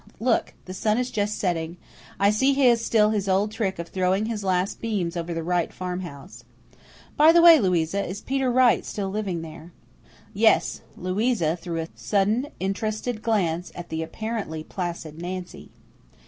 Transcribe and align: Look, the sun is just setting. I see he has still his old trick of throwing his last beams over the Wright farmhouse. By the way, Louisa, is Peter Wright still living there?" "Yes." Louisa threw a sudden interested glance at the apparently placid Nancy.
Look, 0.19 0.55
the 0.65 0.73
sun 0.73 0.97
is 0.97 1.11
just 1.11 1.37
setting. 1.37 1.77
I 2.19 2.31
see 2.31 2.53
he 2.53 2.65
has 2.69 2.83
still 2.83 3.11
his 3.11 3.29
old 3.29 3.51
trick 3.51 3.77
of 3.77 3.89
throwing 3.89 4.25
his 4.25 4.43
last 4.43 4.81
beams 4.81 5.15
over 5.15 5.31
the 5.31 5.43
Wright 5.43 5.71
farmhouse. 5.71 6.43
By 7.15 7.31
the 7.31 7.39
way, 7.43 7.59
Louisa, 7.59 8.03
is 8.03 8.19
Peter 8.19 8.51
Wright 8.51 8.83
still 8.83 9.09
living 9.11 9.43
there?" 9.43 9.73
"Yes." 10.33 10.81
Louisa 10.97 11.55
threw 11.55 11.79
a 11.79 11.87
sudden 11.93 12.47
interested 12.59 13.21
glance 13.21 13.71
at 13.75 13.89
the 13.89 14.01
apparently 14.01 14.63
placid 14.63 15.21
Nancy. 15.21 15.69